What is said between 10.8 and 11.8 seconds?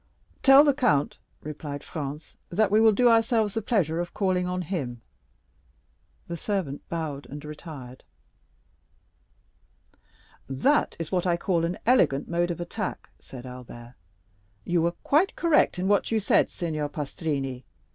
is what I call an